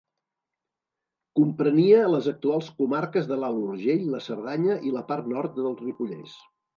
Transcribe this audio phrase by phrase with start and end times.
[1.39, 6.35] Comprenia les actuals comarques de l'Alt Urgell, la Cerdanya i la part nord del Ripollès.